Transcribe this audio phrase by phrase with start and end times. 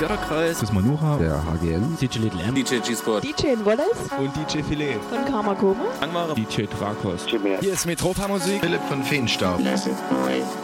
[0.00, 1.18] Götterkreis, Das ist Manuha.
[1.18, 3.84] der HGN, DJ Little M, DJ G-Sport, DJ Wallace
[4.18, 4.96] Und DJ Filet.
[5.10, 5.84] von Karma Koma.
[6.00, 7.26] Angmare, DJ Drakos.
[7.60, 8.60] Hier ist Metropa Musik.
[8.62, 9.60] Philipp von Feenstaub.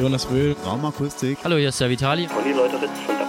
[0.00, 0.56] Jonas Wöhl.
[0.64, 1.36] Raumakustik.
[1.44, 2.26] Hallo, hier ist der Vitali.
[2.26, 3.26] Conny Leuteritz von der.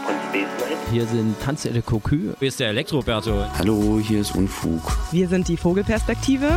[0.92, 2.34] Hier sind Tanze de Cocu.
[2.40, 3.44] Hier ist der Elektroberto.
[3.58, 4.80] Hallo, hier ist Unfug.
[5.12, 6.48] Wir sind die Vogelperspektive.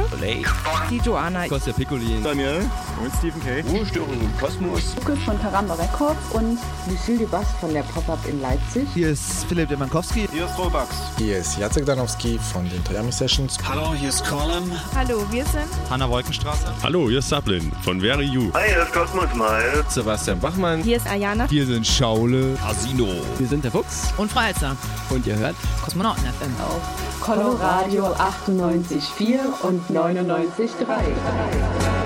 [0.89, 1.49] Die Joanna.
[1.49, 2.23] Costa Piccolin.
[2.23, 2.65] Daniel.
[3.03, 3.63] Und Stephen K.
[3.71, 4.95] Ruhestörung im Kosmos.
[4.97, 8.87] Luke von Taramba Records und Lucille Dubas von der Pop-Up in Leipzig.
[8.93, 10.29] Hier ist Philipp Demankowski.
[10.31, 10.89] Hier ist Robux.
[11.17, 13.57] Hier ist Jacek Danowski von den Triami Sessions.
[13.67, 14.71] Hallo, hier ist Colin.
[14.95, 16.75] Hallo, wir sind Hanna Wolkenstraße.
[16.83, 18.53] Hallo, hier ist Sablin von Very You.
[18.53, 19.63] Hi, hier ist Cosmos Mal.
[19.89, 20.83] Sebastian Bachmann.
[20.83, 21.47] hier ist Ayana.
[21.49, 22.55] Hier sind Schaule.
[22.57, 23.09] Casino.
[23.39, 24.13] Wir sind der Fuchs.
[24.19, 24.77] Und Freizer.
[25.09, 26.55] Und ihr hört Kosmonauten FM.
[27.21, 32.00] Coloradio 98,4 und 99,3.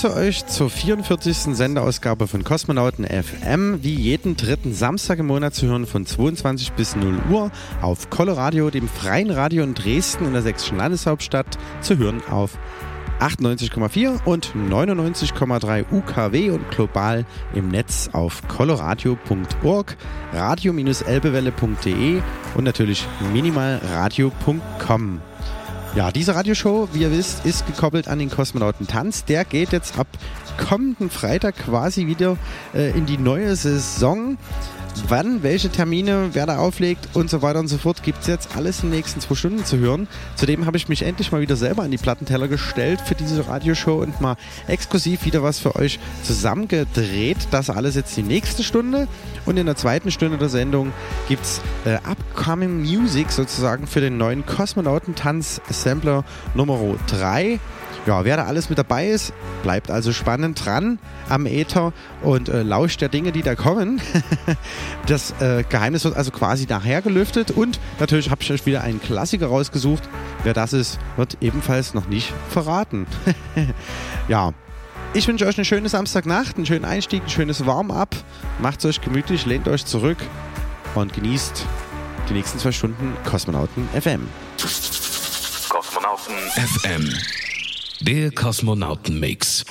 [0.00, 1.54] Begrüße euch zur 44.
[1.54, 6.96] Sendeausgabe von Kosmonauten FM, wie jeden dritten Samstag im Monat zu hören von 22 bis
[6.96, 7.50] 0 Uhr
[7.82, 12.56] auf Coloradio, dem freien Radio in Dresden in der sächsischen Landeshauptstadt, zu hören auf
[13.18, 19.96] 98,4 und 99,3 UKW und global im Netz auf coloradio.org,
[20.32, 22.22] radio-elbewelle.de
[22.54, 25.20] und natürlich minimalradio.com.
[25.96, 29.24] Ja, diese Radioshow, wie ihr wisst, ist gekoppelt an den Kosmonauten Tanz.
[29.24, 30.06] Der geht jetzt ab
[30.56, 32.36] kommenden Freitag quasi wieder
[32.74, 34.38] äh, in die neue Saison.
[35.08, 38.56] Wann, welche Termine, wer da auflegt und so weiter und so fort, gibt es jetzt
[38.56, 40.08] alles in den nächsten zwei Stunden zu hören.
[40.36, 44.00] Zudem habe ich mich endlich mal wieder selber an die Plattenteller gestellt für diese Radioshow
[44.00, 44.36] und mal
[44.68, 47.48] exklusiv wieder was für euch zusammengedreht.
[47.50, 49.08] Das alles jetzt die nächste Stunde.
[49.46, 50.92] Und in der zweiten Stunde der Sendung
[51.28, 56.24] gibt es äh, Upcoming Music sozusagen für den neuen Kosmonautentanz-Sampler
[56.54, 56.78] Nummer
[57.08, 57.58] 3.
[58.06, 61.92] Ja, wer da alles mit dabei ist, bleibt also spannend dran am Äther
[62.22, 64.00] und äh, lauscht der Dinge, die da kommen.
[65.06, 69.00] das äh, Geheimnis wird also quasi nachher gelüftet und natürlich habe ich euch wieder einen
[69.00, 70.08] Klassiker rausgesucht.
[70.42, 73.06] Wer das ist, wird ebenfalls noch nicht verraten.
[74.28, 74.52] ja,
[75.12, 78.14] ich wünsche euch eine schöne Samstagnacht, einen schönen Einstieg, ein schönes Warm-up.
[78.60, 80.18] Macht's euch gemütlich, lehnt euch zurück
[80.94, 81.66] und genießt
[82.28, 84.28] die nächsten zwei Stunden Kosmonauten FM.
[85.68, 87.39] Kosmonauten FM.
[88.02, 89.66] Der Kosmonauten-Mix.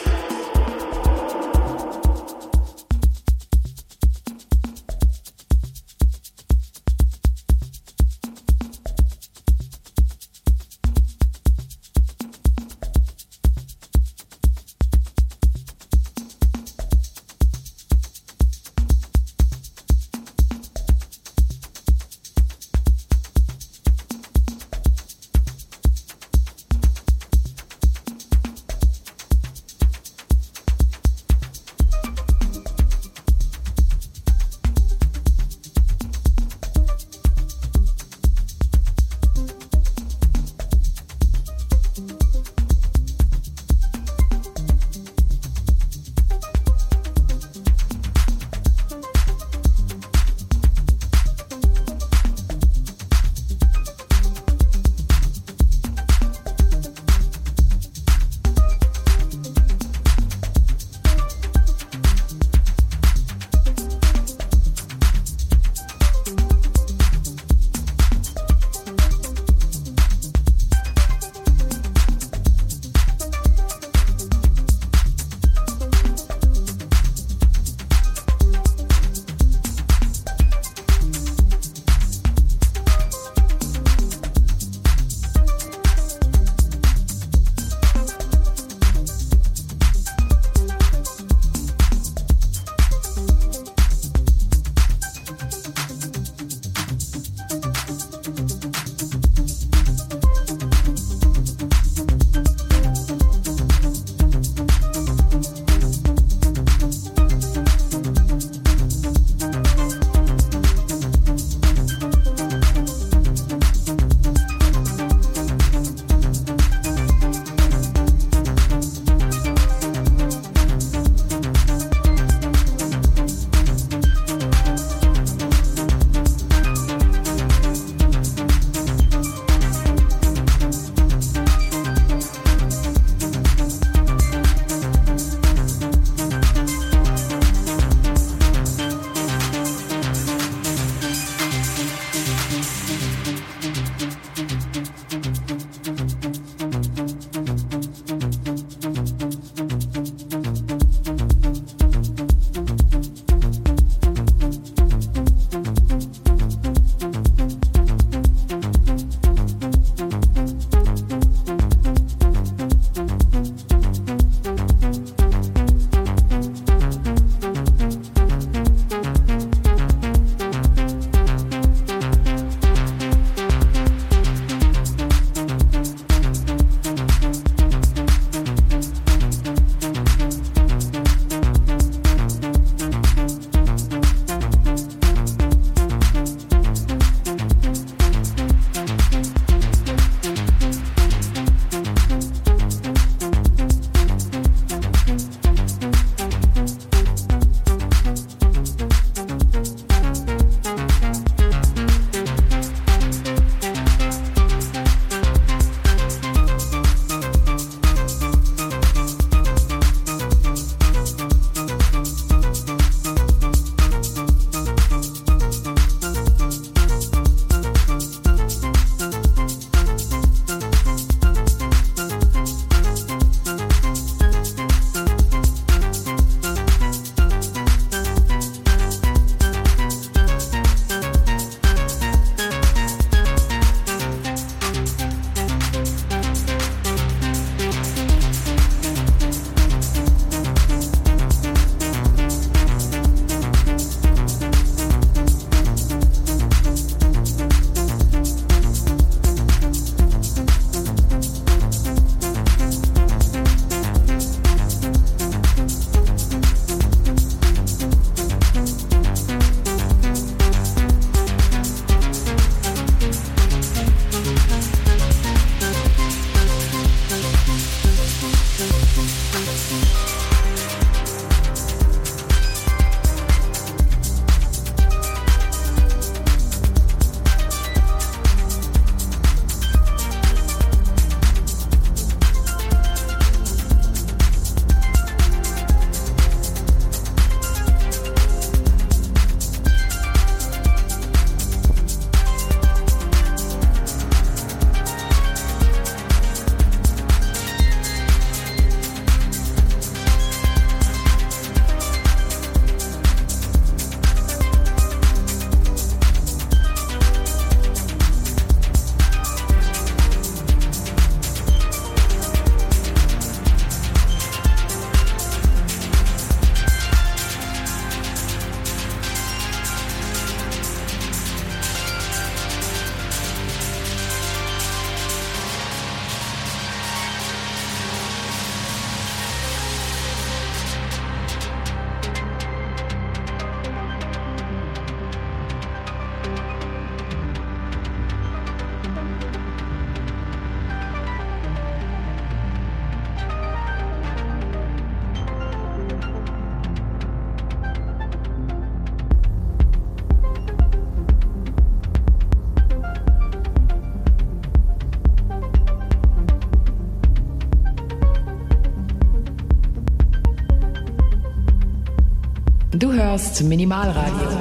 [363.19, 364.38] Hörst Minimalradio.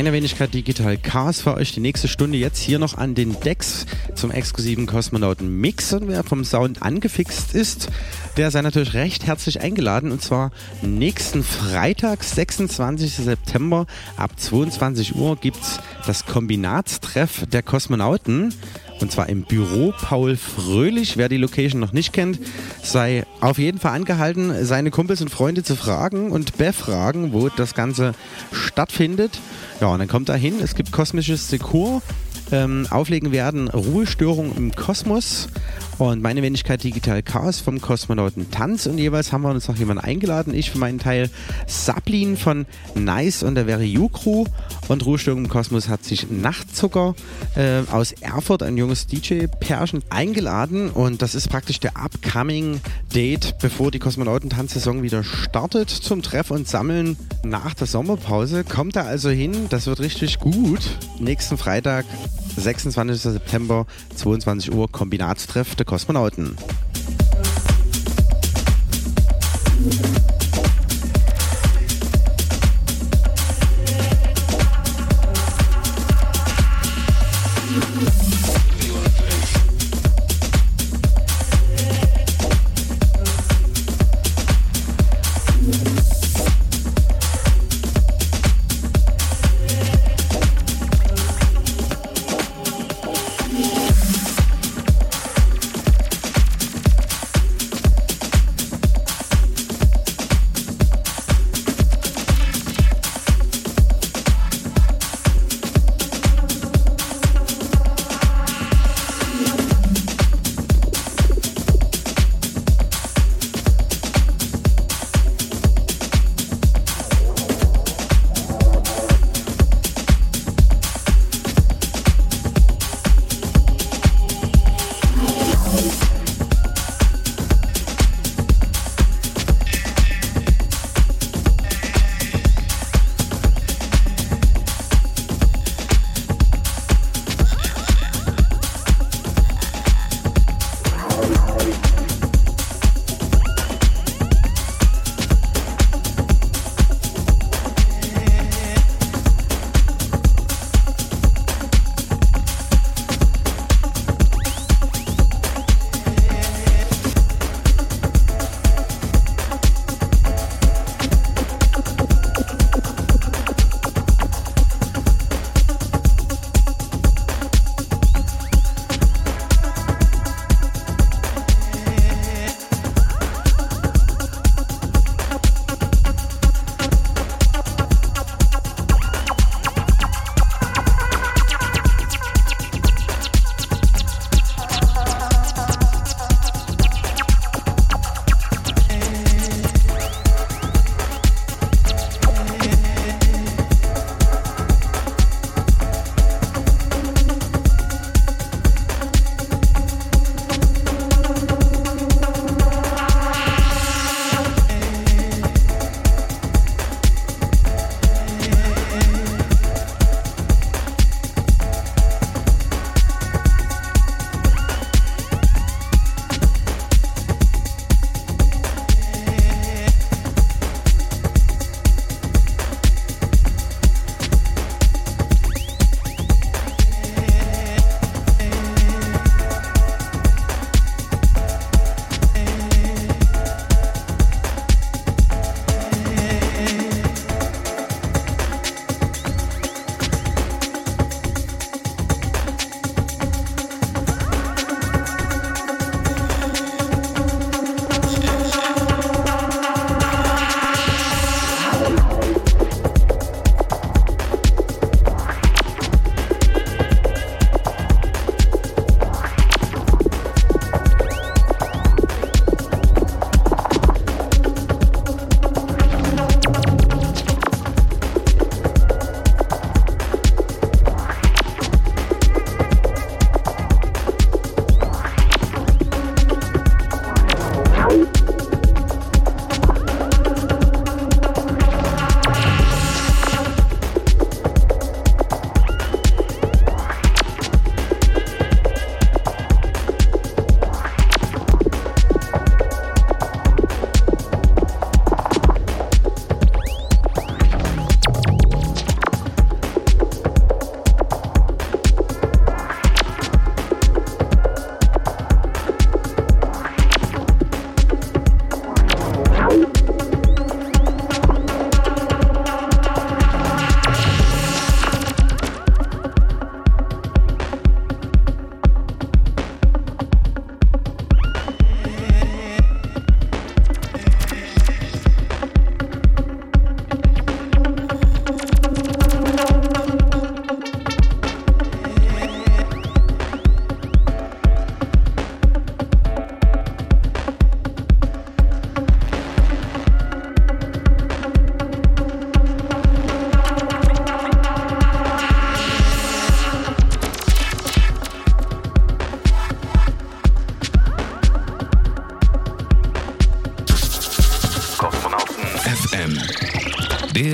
[0.00, 3.84] Meiner Wenigkeit Digital Chaos für euch die nächste Stunde jetzt hier noch an den Decks
[4.14, 7.90] zum exklusiven Kosmonauten Mix und wer vom Sound angefixt ist,
[8.38, 13.12] der sei natürlich recht herzlich eingeladen und zwar nächsten Freitag, 26.
[13.12, 13.84] September
[14.16, 18.54] ab 22 Uhr gibt's das Kombinatstreff der Kosmonauten
[19.02, 21.18] und zwar im Büro Paul Fröhlich.
[21.18, 22.38] Wer die Location noch nicht kennt,
[22.82, 27.74] sei auf jeden Fall angehalten, seine Kumpels und Freunde zu fragen und befragen, wo das
[27.74, 28.12] Ganze
[28.52, 29.40] stattfindet.
[29.80, 30.54] Ja, und dann kommt da hin.
[30.62, 32.02] Es gibt kosmisches Dekor.
[32.52, 35.48] Ähm, auflegen werden Ruhestörung im Kosmos
[35.98, 40.02] und meine Wenigkeit Digital Chaos vom Kosmonauten Tanz und jeweils haben wir uns noch jemanden
[40.02, 40.52] eingeladen.
[40.52, 41.30] Ich für meinen Teil
[41.68, 44.46] Sablin von Nice und der Very Crew
[44.90, 47.14] und Ruhestörung im Kosmos hat sich Nachtzucker
[47.54, 52.80] äh, aus Erfurt, ein junges DJ-Pärchen, eingeladen und das ist praktisch der upcoming
[53.14, 58.64] Date, bevor die Kosmonauten-Tanzsaison wieder startet zum Treff und Sammeln nach der Sommerpause.
[58.64, 60.80] Kommt da also hin, das wird richtig gut.
[61.20, 62.04] Nächsten Freitag
[62.56, 63.20] 26.
[63.20, 66.56] September, 22 Uhr, Kombinatstreff der Kosmonauten.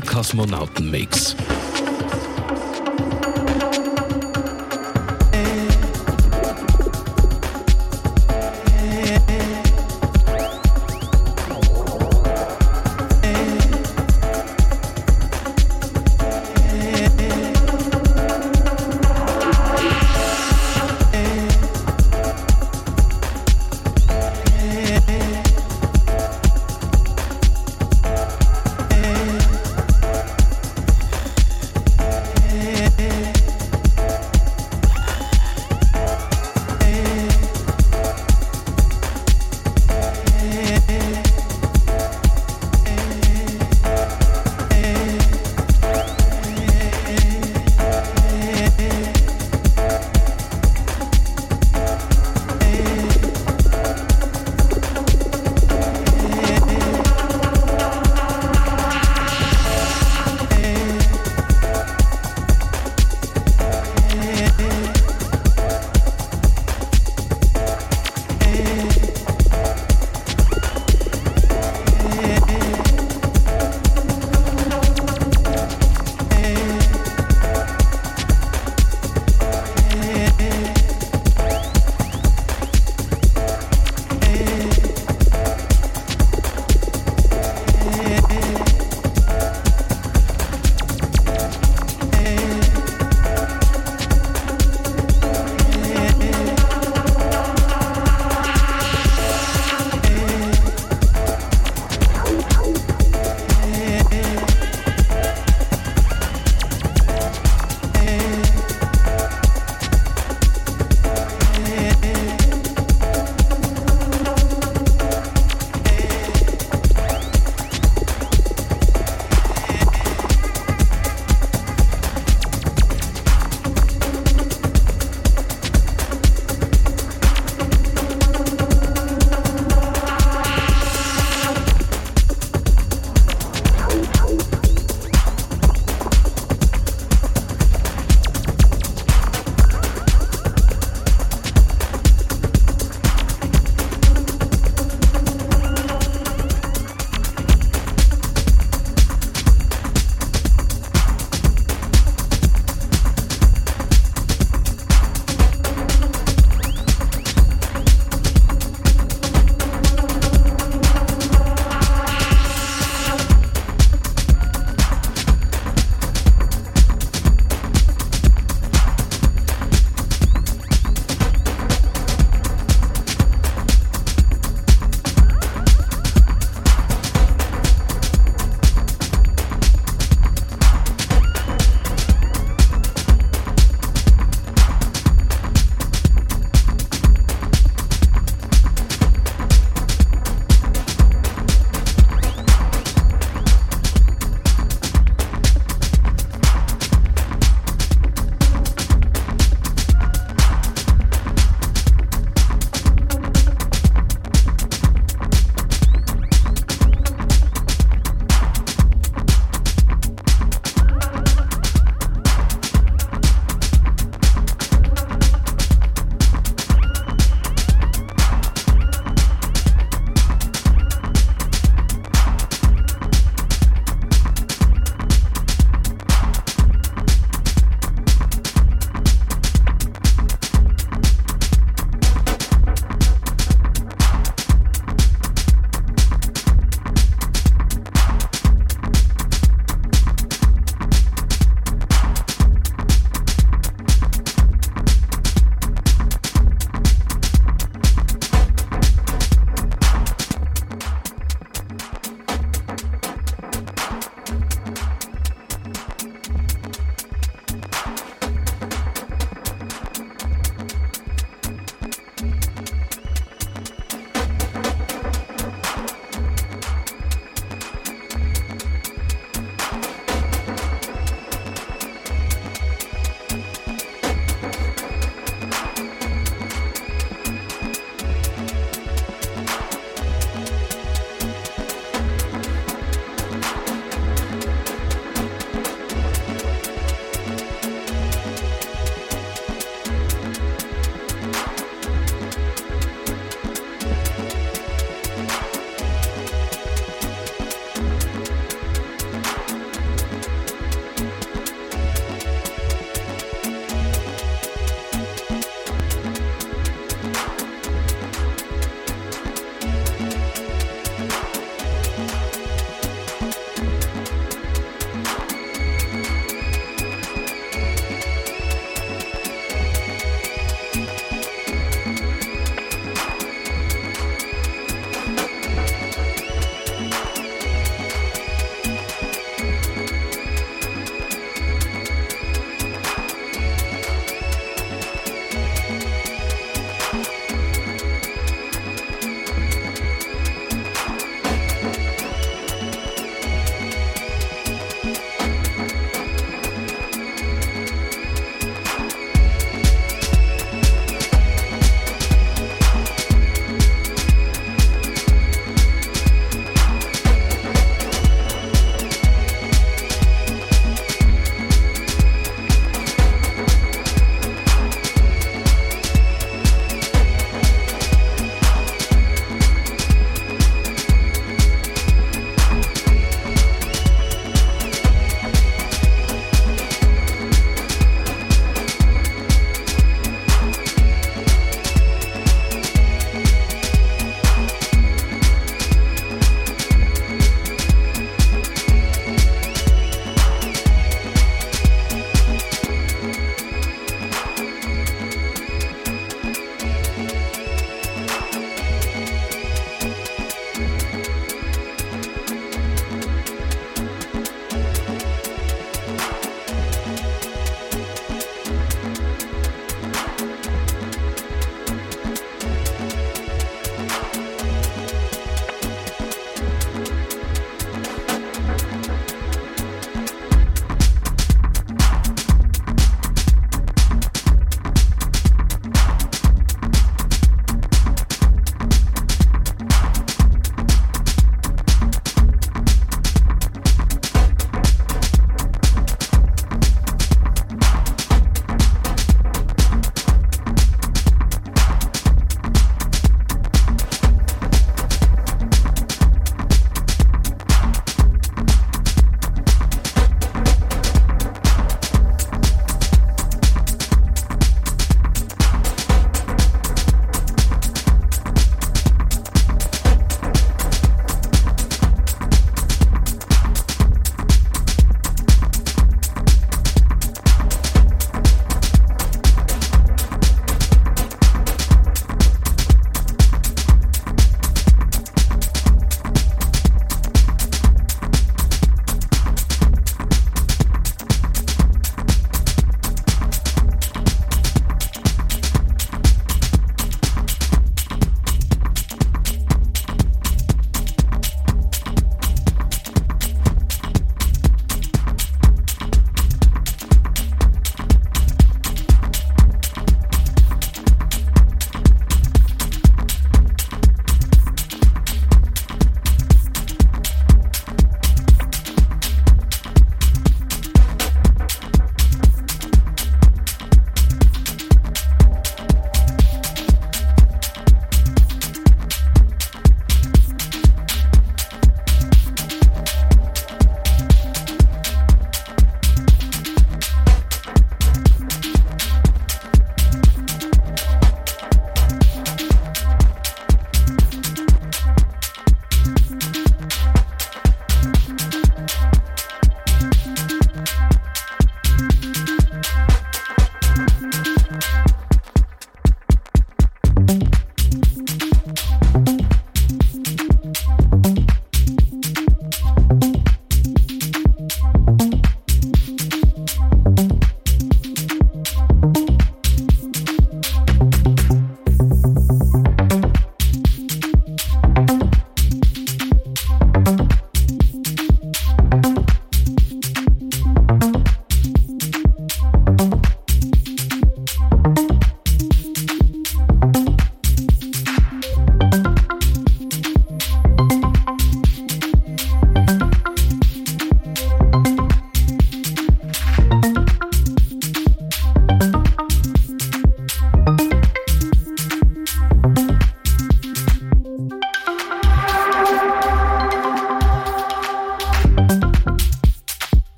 [0.00, 1.36] Kosmonauten-Mix.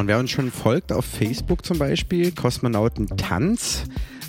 [0.00, 3.84] Und wer uns schon folgt auf Facebook zum Beispiel, Kosmonauten Tanz,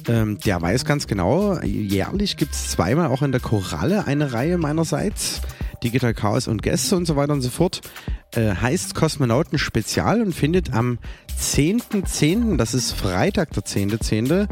[0.08, 4.58] ähm, der weiß ganz genau, jährlich gibt es zweimal auch in der Koralle eine Reihe
[4.58, 5.42] meinerseits.
[5.84, 7.82] Digital Chaos und Gäste und so weiter und so fort.
[8.34, 11.00] Äh, heißt Kosmonauten Spezial und findet am
[11.40, 14.48] 10.10., .10., das ist Freitag der 10.10., .10.,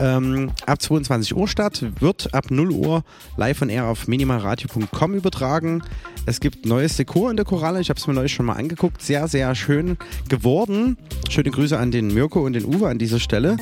[0.00, 3.04] ähm, ab 22 Uhr statt, wird ab 0 Uhr
[3.36, 5.82] live on air auf minimalradio.com übertragen.
[6.26, 9.02] Es gibt neues Dekor in der Koralle, ich habe es mir neulich schon mal angeguckt,
[9.02, 9.96] sehr, sehr schön
[10.28, 10.96] geworden.
[11.28, 13.56] Schöne Grüße an den Mirko und den Uwe an dieser Stelle.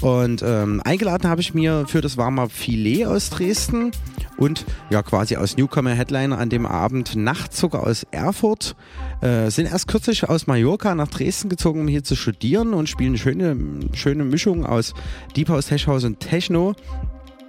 [0.00, 3.92] Und ähm, eingeladen habe ich mir für das warme Filet aus Dresden
[4.38, 8.74] und ja quasi aus Newcomer Headliner an dem Abend Nachtzucker aus Erfurt.
[9.20, 13.18] Äh, sind erst kürzlich aus Mallorca nach Dresden gezogen, um hier zu studieren und spielen
[13.18, 13.56] schöne,
[13.92, 14.94] schöne Mischung aus
[15.36, 16.74] Deep House, Tech House und Techno.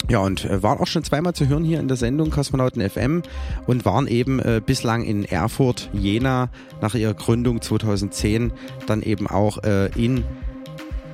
[0.09, 3.21] Ja, und äh, waren auch schon zweimal zu hören hier in der Sendung Kosmonauten FM
[3.67, 6.49] und waren eben äh, bislang in Erfurt, Jena,
[6.81, 8.51] nach ihrer Gründung 2010,
[8.87, 10.25] dann eben auch äh, in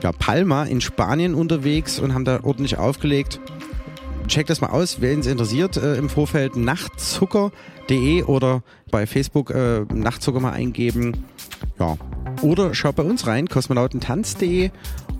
[0.01, 3.39] ja, Palma in Spanien unterwegs und haben da ordentlich aufgelegt
[4.27, 6.55] checkt das mal aus, wen es interessiert, äh, im Vorfeld
[7.87, 11.25] nachtzucker.de oder bei Facebook äh, Nachtzucker mal eingeben.
[11.79, 11.97] Ja.
[12.41, 14.71] Oder schaut bei uns rein, kosmonautentanz.de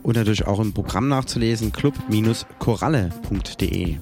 [0.04, 3.98] und natürlich auch im Programm nachzulesen, club-koralle.de.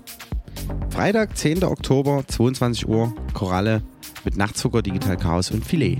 [0.89, 1.63] Freitag, 10.
[1.63, 3.83] Oktober, 22 Uhr, Koralle
[4.23, 5.99] mit Nachtzucker, Digital Chaos und Filet.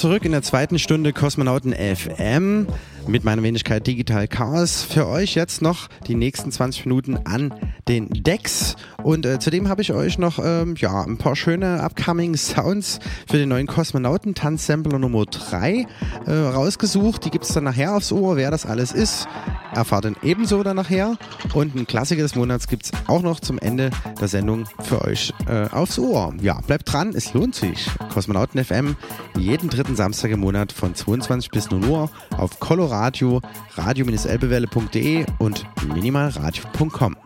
[0.00, 2.66] Zurück in der zweiten Stunde Kosmonauten FM
[3.06, 4.82] mit meiner Wenigkeit Digital Chaos.
[4.82, 7.52] Für euch jetzt noch die nächsten 20 Minuten an
[7.86, 8.76] den Decks.
[9.02, 12.98] Und äh, zudem habe ich euch noch ähm, ja, ein paar schöne upcoming Sounds
[13.28, 15.86] für den neuen Kosmonautentanz-Sampler Nummer 3
[16.26, 17.26] äh, rausgesucht.
[17.26, 18.36] Die gibt es dann nachher aufs Ohr.
[18.36, 19.28] Wer das alles ist,
[19.72, 21.16] erfahrt ihr ebenso dann nachher.
[21.54, 23.90] Und ein Klassiker des Monats gibt es auch noch zum Ende
[24.20, 26.34] der Sendung für euch äh, aufs Ohr.
[26.40, 27.88] Ja, bleibt dran, es lohnt sich.
[28.12, 28.96] Kosmonauten FM
[29.36, 33.40] jeden dritten Samstag im Monat von 22 bis 0 Uhr auf Coloradio,
[33.76, 37.16] radio-elbewelle.de und minimalradio.com.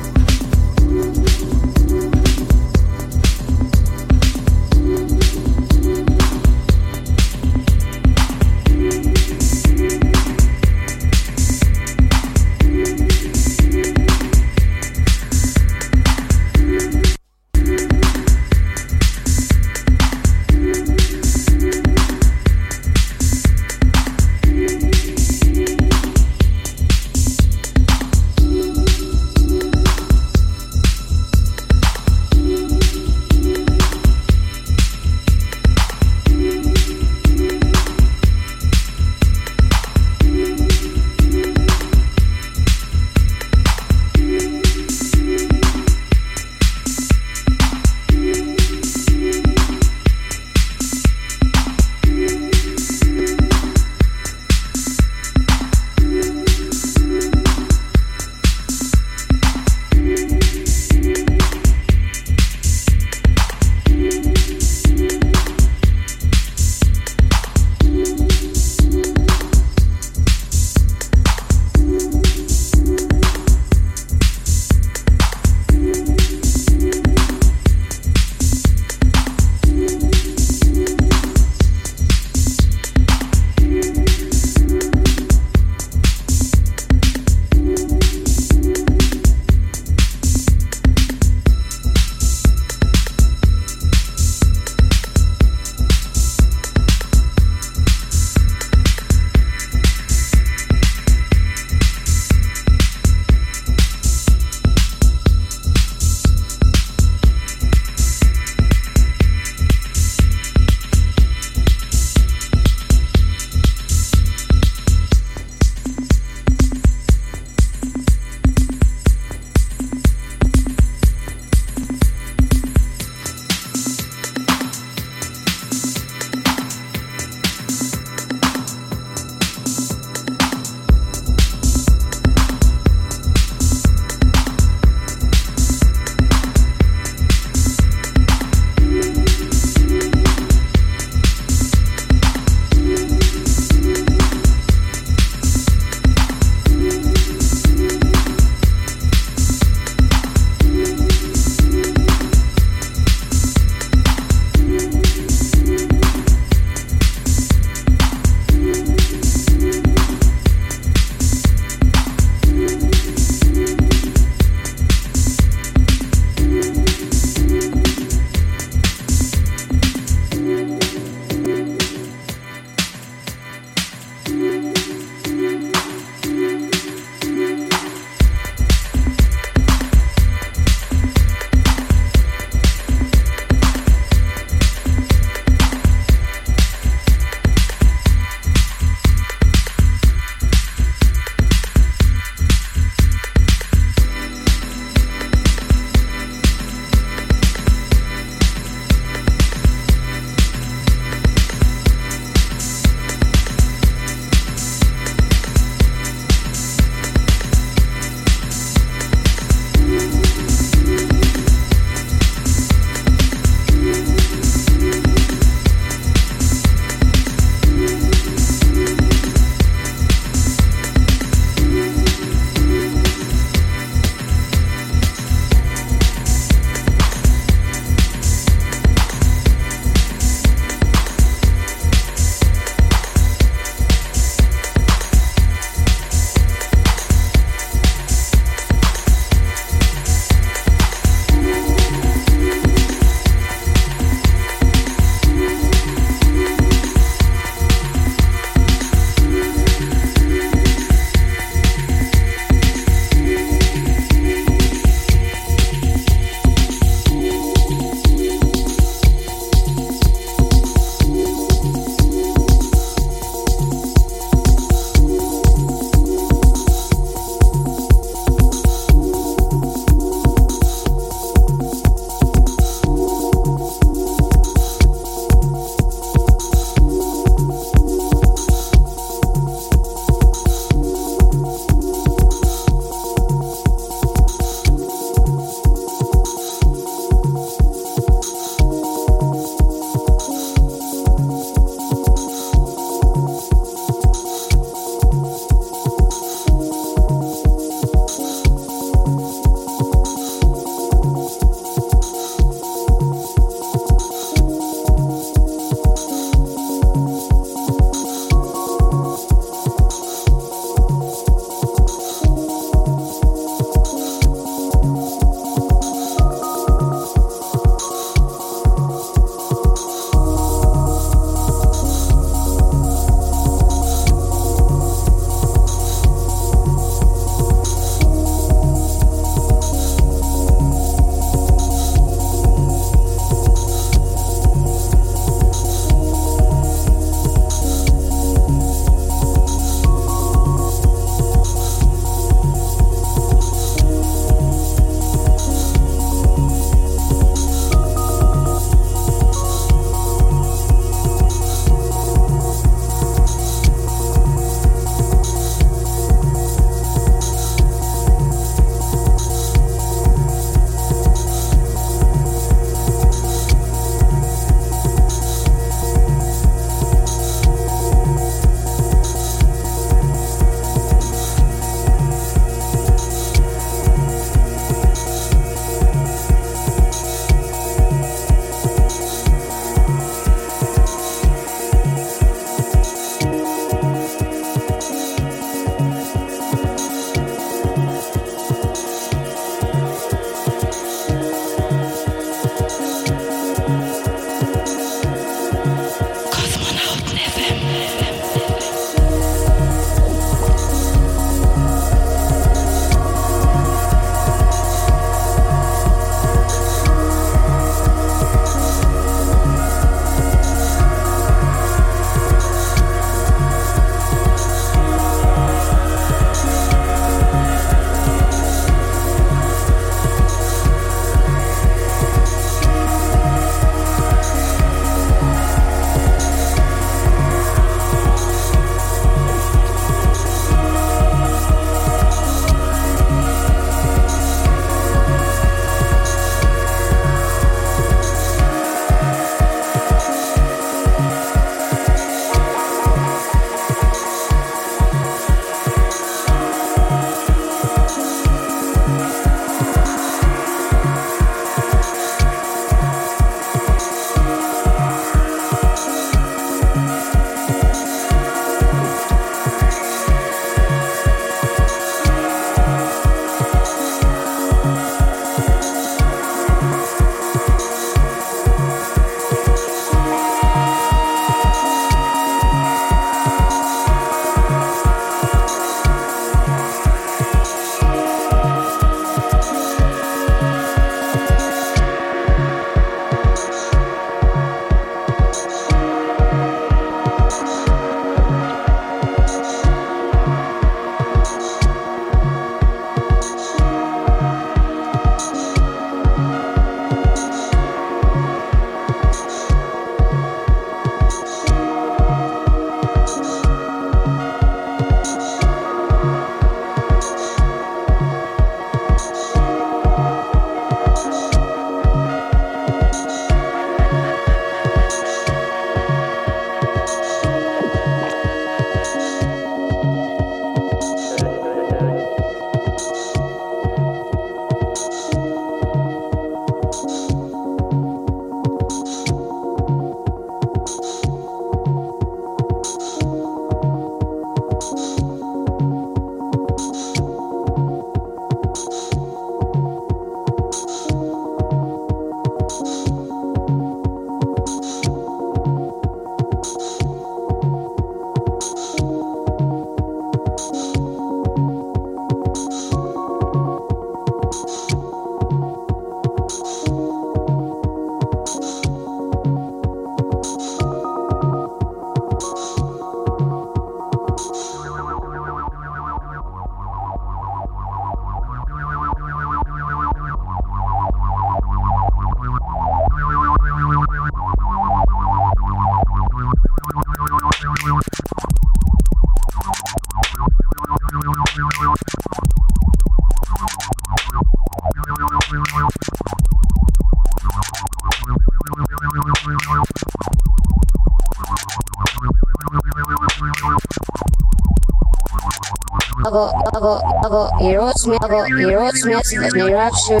[597.14, 600.00] level, Eros level, Eros message is near option.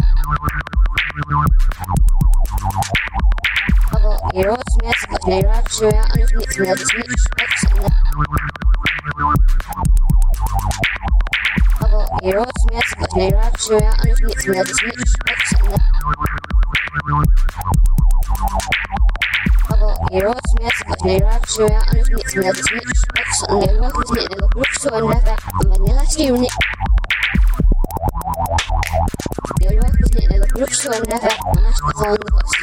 [3.92, 7.10] Level, Eros message is near option, and it meets me as a snitch.
[11.80, 15.12] Level, Eros message is near option, and it meets me as a snitch.
[19.70, 22.93] Level, Eros message is near option, and it meets me as a snitch.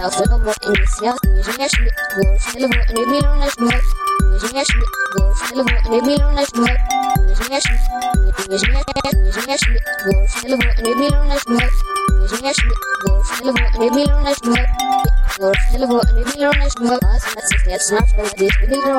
[0.00, 3.70] Yazılımı enis yaz Nijneşmi Golf telefon ne milyonlaşma
[4.32, 4.82] Nijneşmi
[5.16, 6.66] Golf telefon ne milyonlaşma
[7.26, 7.76] Nijneşmi
[8.48, 11.60] Nijneşmi Golf telefon ne milyonlaşma
[12.22, 12.70] Nijneşmi
[13.06, 14.56] Golf telefon ne milyonlaşma
[15.38, 18.98] Golf telefon ne milyonlaşma Aslında siz ne sınav kadar bir milyon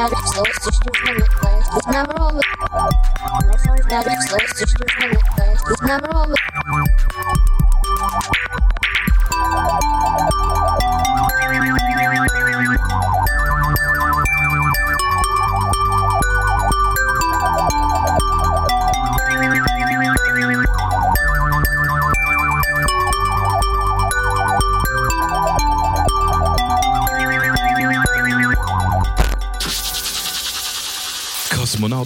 [0.00, 1.84] I'm sisters from the place.
[1.92, 2.40] Number on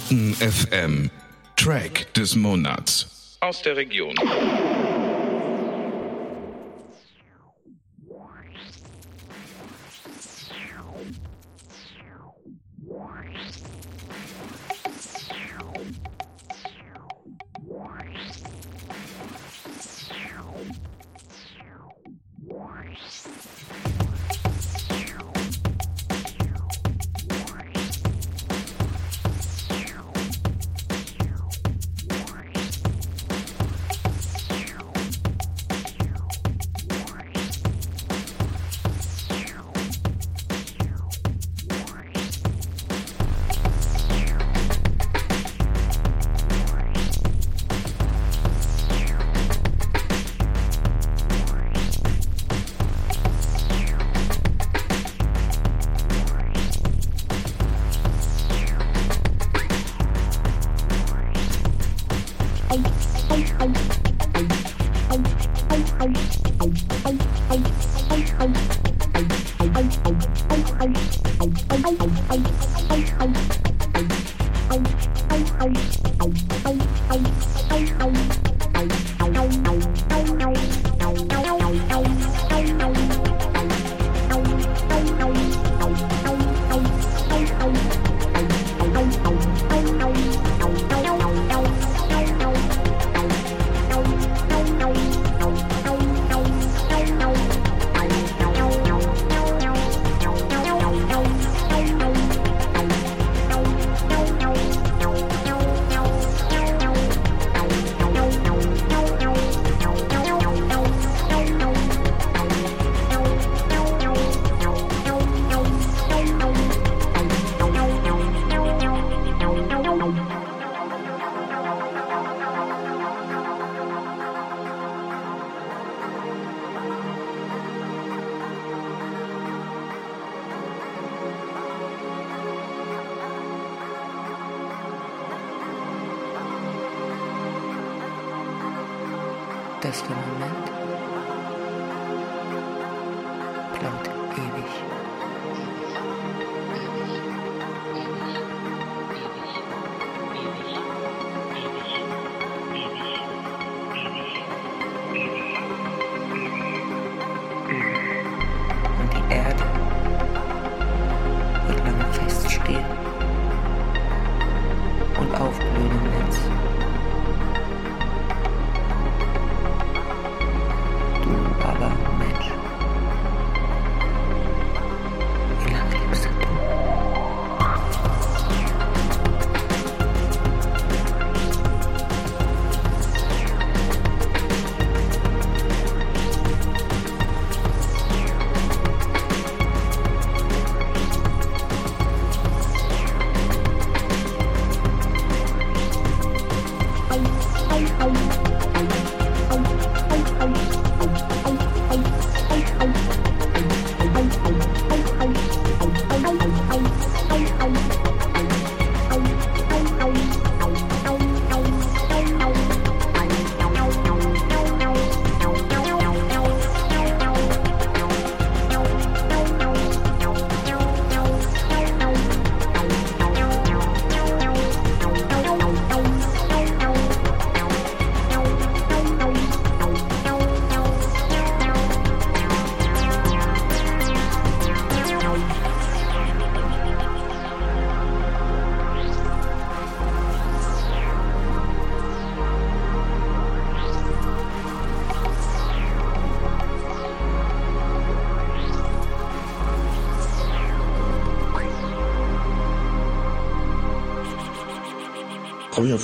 [0.04, 1.10] Kosmonauten FM.
[1.56, 3.06] Track des Monats.
[3.40, 4.14] Aus der Region.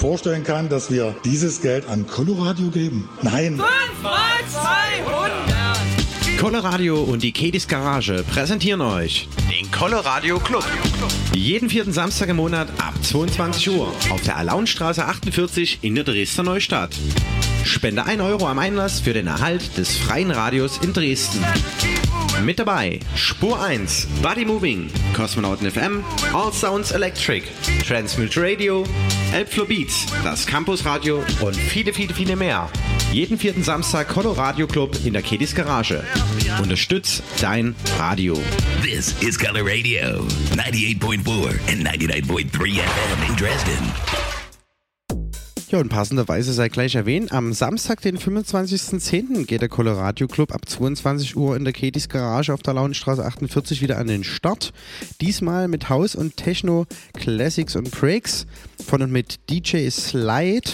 [0.01, 3.09] Vorstellen kann, dass wir dieses Geld an Coloradio geben?
[3.20, 3.59] Nein.
[3.59, 4.12] 5 mal
[4.48, 6.40] 200!
[6.40, 10.64] Coloradio und die Kedis Garage präsentieren euch den Coloradio Club.
[11.35, 16.44] Jeden vierten Samstag im Monat ab 22 Uhr auf der Alaunstraße 48 in der Dresdner
[16.44, 16.97] Neustadt.
[17.64, 21.44] Spende 1 Euro am Einlass für den Erhalt des freien Radios in Dresden.
[22.43, 26.02] Mit dabei Spur 1, Body Moving, Kosmonauten FM,
[26.32, 27.44] All Sounds Electric,
[27.86, 28.85] Transmute Radio,
[29.32, 32.69] Elbflow Beats, das Campus Radio und viele, viele, viele mehr.
[33.12, 36.02] Jeden vierten Samstag Coloradio Club in der Kedis Garage.
[36.61, 38.35] Unterstütz dein Radio.
[38.82, 40.27] This is Color Radio,
[40.57, 44.10] 98.4 and 99.3 FM in Dresden.
[45.70, 49.44] Ja, und passenderweise sei gleich erwähnt, am Samstag, den 25.10.
[49.44, 53.80] geht der Coloradio Club ab 22 Uhr in der Kedis Garage auf der Launenstraße 48
[53.80, 54.72] wieder an den Start.
[55.20, 58.48] Diesmal mit House und Techno, Classics und Breaks
[58.84, 60.68] von und mit DJ Slide.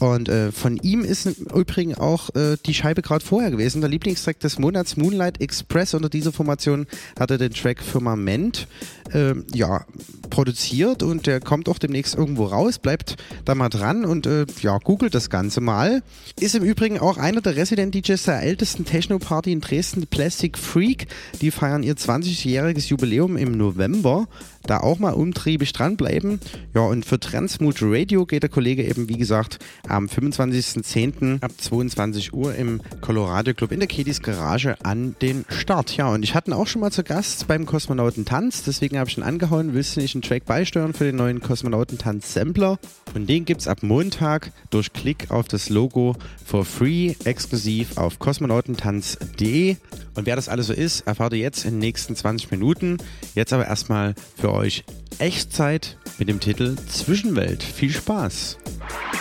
[0.00, 3.80] Und äh, von ihm ist im Übrigen auch äh, die Scheibe gerade vorher gewesen.
[3.80, 5.94] Der Lieblingstrack des Monats Moonlight Express.
[5.94, 6.86] Unter dieser Formation
[7.18, 8.68] hat er den Track Firmament
[9.12, 9.84] äh, ja,
[10.30, 12.78] produziert und der kommt auch demnächst irgendwo raus.
[12.78, 16.02] Bleibt da mal dran und äh, ja, googelt das Ganze mal.
[16.38, 21.06] Ist im Übrigen auch einer der Resident DJs der ältesten Techno-Party in Dresden, Plastic Freak.
[21.40, 24.28] Die feiern ihr 20-jähriges Jubiläum im November.
[24.64, 26.40] Da auch mal umtriebig dranbleiben.
[26.74, 29.58] Ja, und für Transmute Radio geht der Kollege eben, wie gesagt,
[29.88, 31.42] am 25.10.
[31.42, 35.96] ab 22 Uhr im Colorado Club in der Kedis Garage an den Start.
[35.96, 39.16] Ja, und ich hatte ihn auch schon mal zu Gast beim Kosmonautentanz, deswegen habe ich
[39.16, 39.74] ihn angehauen.
[39.74, 42.78] Willst du nicht einen Track beisteuern für den neuen Kosmonautentanz-Sampler?
[43.14, 48.18] Und den gibt es ab Montag durch Klick auf das Logo for free exklusiv auf
[48.18, 49.76] kosmonautentanz.de.
[50.18, 52.98] Und wer das alles so ist, erfahrt ihr jetzt in den nächsten 20 Minuten.
[53.36, 54.82] Jetzt aber erstmal für euch
[55.20, 57.62] Echtzeit mit dem Titel Zwischenwelt.
[57.62, 58.58] Viel Spaß!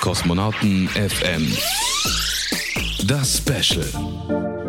[0.02, 1.56] Kosmonauten FM
[3.08, 4.67] das Special.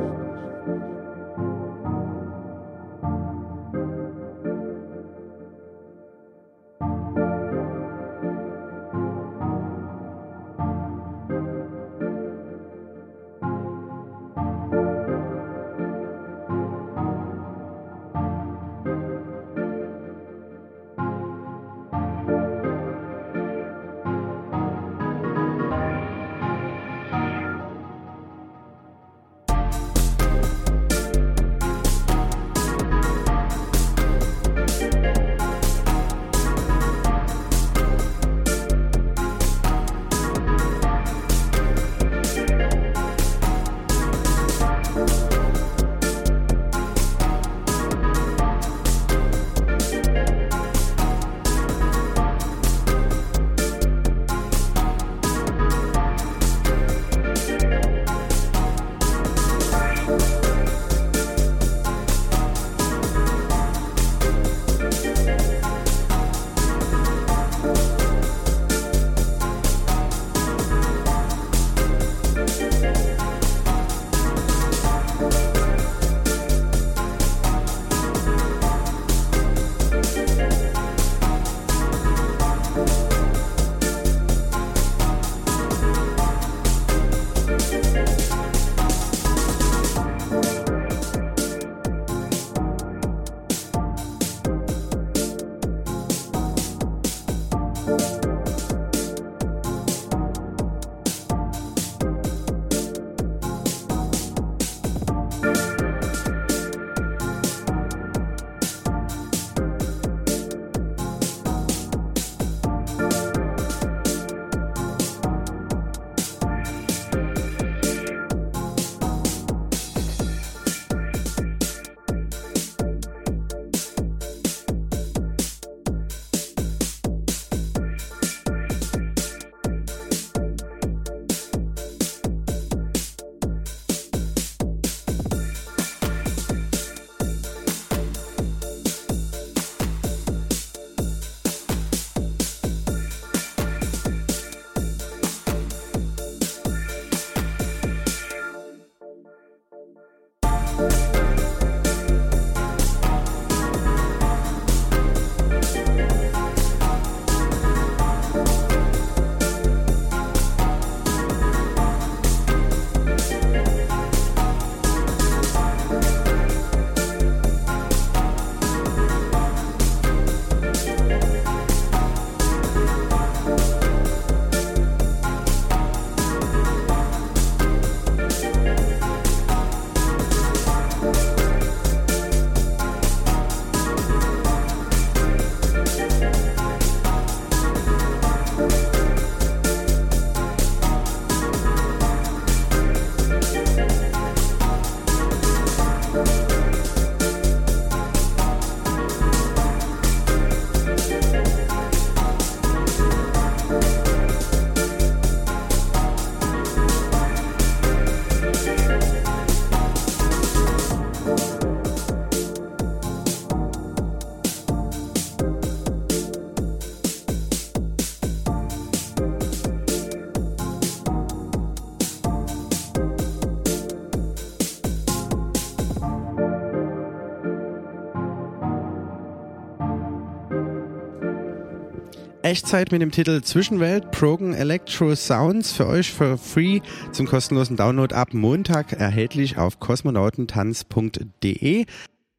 [232.49, 236.81] Echtzeit mit dem Titel Zwischenwelt Progen Electro Sounds für euch für free
[237.13, 241.85] zum kostenlosen Download ab Montag erhältlich auf kosmonautentanz.de.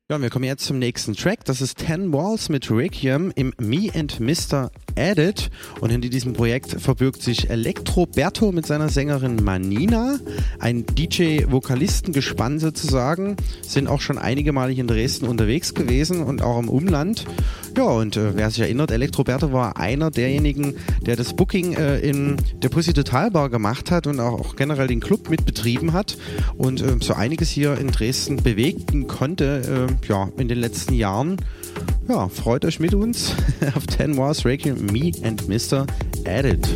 [0.09, 1.45] Ja, wir kommen jetzt zum nächsten Track.
[1.45, 4.71] Das ist Ten Walls mit Requiem im Me and Mr.
[4.99, 5.49] Edit.
[5.79, 10.19] Und hinter diesem Projekt verbirgt sich Elektro Berto mit seiner Sängerin Manina.
[10.59, 13.37] Ein DJ-Vokalistengespann sozusagen.
[13.61, 17.25] Sind auch schon einige Male hier in Dresden unterwegs gewesen und auch im Umland.
[17.77, 22.37] Ja, und äh, wer sich erinnert, Elektroberto war einer derjenigen, der das Booking äh, in
[22.61, 26.17] der Pussy Total Bar gemacht hat und auch, auch generell den Club mitbetrieben hat
[26.57, 31.37] und äh, so einiges hier in Dresden bewegen konnte, äh, ja, in den letzten Jahren.
[32.07, 33.33] Ja, freut euch mit uns
[33.75, 35.85] auf 10 Wars Requiem, Me and Mr.
[36.25, 36.67] Edit.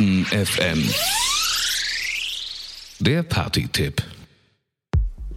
[0.00, 0.88] Kosmonauten FM.
[3.00, 4.02] Der Party-Tipp.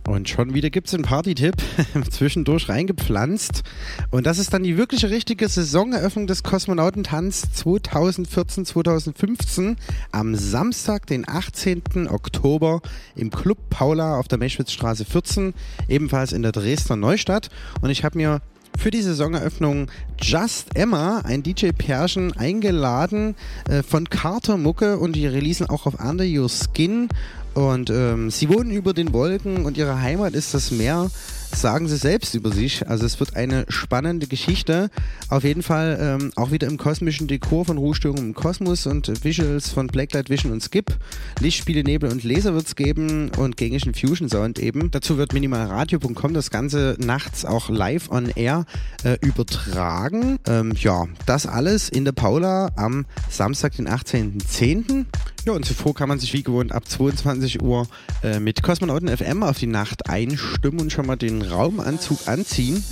[0.07, 1.55] Und schon wieder gibt es einen Party-Tipp,
[2.09, 3.63] zwischendurch reingepflanzt.
[4.09, 9.75] Und das ist dann die wirkliche richtige Saisoneröffnung des Kosmonautentanz 2014-2015
[10.13, 12.07] am Samstag, den 18.
[12.09, 12.79] Oktober
[13.15, 15.53] im Club Paula auf der Meschwitzstraße 14,
[15.89, 17.49] ebenfalls in der Dresdner Neustadt.
[17.81, 18.39] Und ich habe mir
[18.77, 19.87] für die Saisoneröffnung
[20.23, 23.35] Just Emma, ein DJ-Pärchen, eingeladen
[23.69, 27.09] äh, von Carter Mucke und die releasen auch auf Under Your Skin.
[27.53, 31.11] Und ähm, sie wohnen über den Wolken und ihre Heimat ist das Meer
[31.55, 32.87] sagen sie selbst über sich.
[32.87, 34.89] Also es wird eine spannende Geschichte.
[35.29, 39.69] Auf jeden Fall ähm, auch wieder im kosmischen Dekor von Ruhestörungen im Kosmos und Visuals
[39.69, 40.97] von Blacklight Vision und Skip.
[41.39, 44.91] Lichtspiele, Nebel und Laser wird es geben und gängischen Fusion Sound eben.
[44.91, 48.65] Dazu wird minimalradio.com das Ganze nachts auch live on air
[49.03, 50.39] äh, übertragen.
[50.47, 55.05] Ähm, ja, das alles in der Paula am Samstag, den 18.10.
[55.45, 57.87] Ja, und zuvor kann man sich wie gewohnt ab 22 Uhr
[58.23, 62.83] äh, mit Kosmonauten FM auf die Nacht einstimmen und schon mal den Raumanzug anziehen.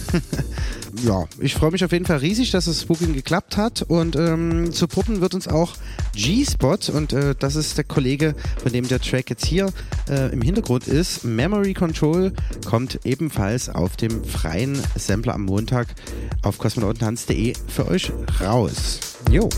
[1.03, 4.71] ja, ich freue mich auf jeden Fall riesig, dass das Booking geklappt hat und ähm,
[4.71, 5.73] supporten wird uns auch
[6.15, 9.71] G-Spot und äh, das ist der Kollege, von dem der Track jetzt hier
[10.09, 11.23] äh, im Hintergrund ist.
[11.23, 12.33] Memory Control
[12.65, 15.87] kommt ebenfalls auf dem freien Sampler am Montag
[16.41, 18.11] auf kosmonautentanz.de für euch
[18.41, 18.99] raus.
[19.29, 19.49] Jo.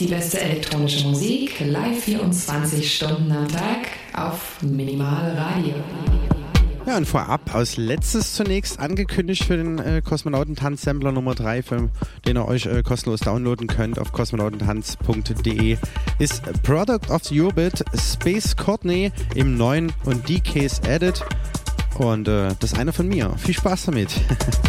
[0.00, 5.74] Die beste elektronische Musik, live 24 Stunden am Tag auf Minimal Radio.
[6.86, 11.90] Ja, und vorab aus letztes zunächst angekündigt für den äh, Kosmonautentanz-Sampler Nummer 3, für
[12.26, 15.76] den ihr euch äh, kostenlos downloaden könnt auf kosmonautentanz.de,
[16.18, 21.24] ist Product of the Orbit Space Courtney im neuen und DKs Edit.
[21.98, 23.34] Und äh, das ist einer von mir.
[23.36, 24.10] Viel Spaß damit.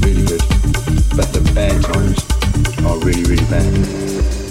[0.00, 0.42] really good.
[1.16, 2.20] But the bad times
[2.84, 4.45] are really, really bad.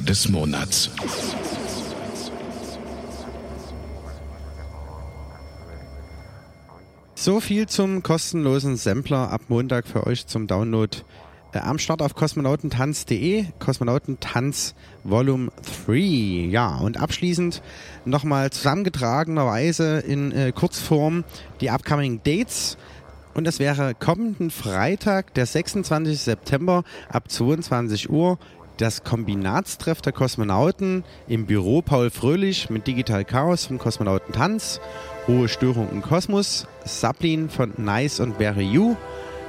[0.00, 0.90] Des Monats.
[7.14, 10.96] So viel zum kostenlosen Sampler ab Montag für euch zum Download
[11.52, 15.50] äh, am Start auf kosmonautentanz.de, Kosmonautentanz Volume
[15.86, 16.48] 3.
[16.50, 17.62] Ja, und abschließend
[18.04, 21.24] nochmal zusammengetragenerweise in äh, Kurzform
[21.60, 22.78] die upcoming Dates.
[23.34, 26.18] Und das wäre kommenden Freitag, der 26.
[26.18, 28.38] September ab 22 Uhr,
[28.78, 34.80] das Kombinatstreff der Kosmonauten im Büro Paul Fröhlich mit Digital Chaos vom Kosmonautentanz,
[35.26, 38.96] Hohe Störung im Kosmos, Sablin von Nice und Very You,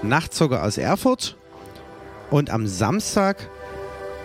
[0.02, 1.38] Nachtzucker aus Erfurt
[2.32, 3.50] und am Samstag,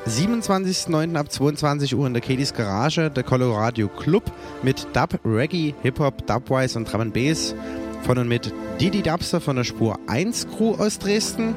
[0.06, 1.16] 27.09.
[1.16, 4.24] ab 22 Uhr in der Katie's Garage, der Colorado Club
[4.62, 7.54] mit Dub, Reggae, Hip-Hop, Dubwise und Drum Bass
[8.02, 11.54] von und mit Didi Dubster von der Spur 1 Crew aus Dresden.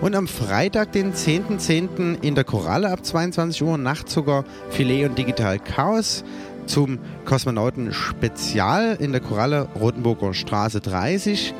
[0.00, 2.22] Und am Freitag, den 10.10.
[2.22, 6.24] in der Koralle ab 22 Uhr Nachtzucker, Filet und Digital Chaos
[6.64, 11.52] zum Kosmonauten Spezial in der Koralle Rotenburger Straße 30.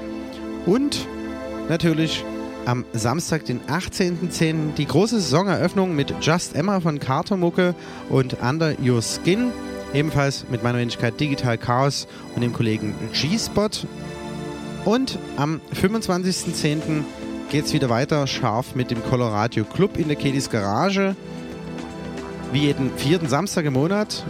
[0.64, 1.06] Und
[1.68, 2.24] natürlich
[2.64, 4.74] am Samstag, den 18.10.
[4.74, 7.74] die große Saisoneröffnung mit Just Emma von Carter Mucke
[8.08, 9.50] und Under Your Skin.
[9.92, 13.68] Ebenfalls mit meiner Wenigkeit Digital Chaos und dem Kollegen G-Spot.
[14.86, 17.04] Und am 25.10.
[17.50, 21.16] geht es wieder weiter scharf mit dem Colorado Club in der Katie's Garage.
[22.52, 24.24] Wie jeden vierten Samstag im Monat.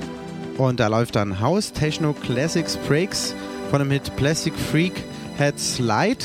[0.59, 3.35] Und da läuft dann House Techno Classics Breaks
[3.71, 5.05] von dem Hit Plastic Freak
[5.39, 6.25] Head Slide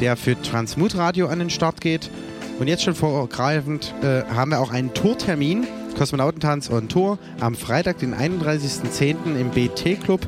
[0.00, 2.10] der für Transmut Radio an den Start geht.
[2.58, 5.66] Und jetzt schon vorgreifend äh, haben wir auch einen Tourtermin,
[5.96, 9.38] Kosmonautentanz on Tour, am Freitag, den 31.10.
[9.38, 10.20] im BT Club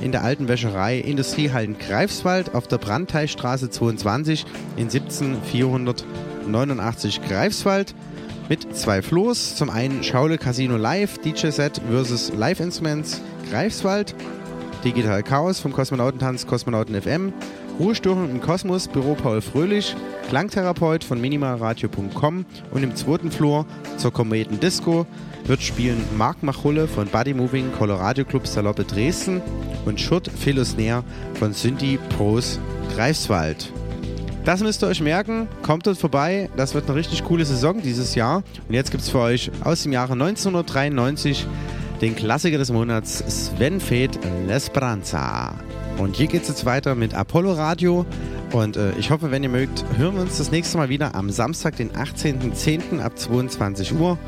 [0.00, 4.46] in der alten Wäscherei Industriehallen Greifswald auf der Brandteichstraße 22
[4.76, 7.94] in 17489 Greifswald
[8.48, 9.56] mit zwei Floors.
[9.56, 13.20] Zum einen Schaule Casino Live, DJ Set versus Live Instruments
[13.50, 14.14] Greifswald,
[14.84, 17.32] Digital Chaos vom Kosmonautentanz Kosmonauten FM
[17.80, 19.96] Ruhestörung im Kosmos, Büro Paul Fröhlich,
[20.28, 23.64] Klangtherapeut von minimalradio.com und im zweiten Flur
[23.96, 25.06] zur Kometen Disco
[25.46, 29.40] wird spielen Marc Machulle von Body Moving Colorado Club Saloppe Dresden
[29.86, 31.02] und Schurt Philusner
[31.38, 32.60] von Synthi Pros
[32.94, 33.72] Greifswald.
[34.44, 38.14] Das müsst ihr euch merken, kommt dort vorbei, das wird eine richtig coole Saison dieses
[38.14, 38.42] Jahr.
[38.68, 41.46] Und jetzt gibt es für euch aus dem Jahre 1993
[42.02, 45.54] den Klassiker des Monats Sven Feth L'Esperanza.
[46.00, 48.06] Und hier geht es jetzt weiter mit Apollo Radio.
[48.52, 51.28] Und äh, ich hoffe, wenn ihr mögt, hören wir uns das nächste Mal wieder am
[51.28, 53.00] Samstag, den 18.10.
[53.00, 54.18] ab 22 Uhr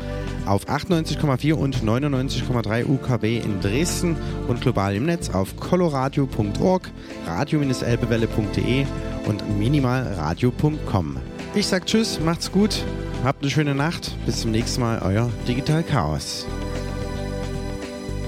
[0.45, 4.17] auf 98,4 und 99,3 UKW in Dresden
[4.49, 6.91] und global im Netz auf coloradio.org,
[7.27, 8.85] radio-elbewelle.de
[9.27, 11.17] und minimalradio.com.
[11.55, 12.85] Ich sag Tschüss, macht's gut,
[13.25, 16.47] habt eine schöne Nacht, bis zum nächsten Mal, euer Digital Chaos.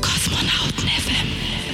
[0.01, 1.74] Kosmonauten FM.